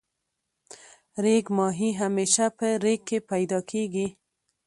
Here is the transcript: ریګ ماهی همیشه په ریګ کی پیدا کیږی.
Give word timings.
ریګ 1.23 1.45
ماهی 1.57 1.89
همیشه 2.01 2.45
په 2.57 2.67
ریګ 2.83 3.01
کی 3.09 3.17
پیدا 3.29 3.59
کیږی. 3.71 4.07